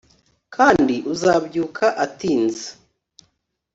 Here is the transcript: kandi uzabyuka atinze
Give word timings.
kandi 0.55 0.95
uzabyuka 1.13 1.85
atinze 2.05 2.67